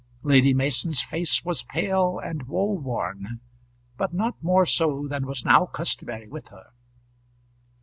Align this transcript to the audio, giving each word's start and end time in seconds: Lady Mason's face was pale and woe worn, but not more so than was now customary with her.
Lady 0.23 0.51
Mason's 0.51 0.99
face 0.99 1.45
was 1.45 1.61
pale 1.61 2.17
and 2.25 2.47
woe 2.47 2.71
worn, 2.73 3.39
but 3.97 4.15
not 4.15 4.33
more 4.41 4.65
so 4.65 5.07
than 5.07 5.27
was 5.27 5.45
now 5.45 5.67
customary 5.67 6.27
with 6.27 6.47
her. 6.47 6.71